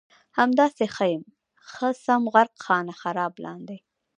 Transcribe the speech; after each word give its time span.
همداسې 0.37 0.85
ښه 0.95 1.05
یم 1.13 1.23
ښه 1.71 1.87
سم 2.05 2.23
غرق 2.33 2.53
خانه 2.63 2.93
خراب 3.01 3.33
لاندې 3.45 3.77